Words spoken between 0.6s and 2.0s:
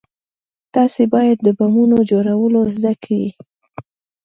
تاسې بايد د بمونو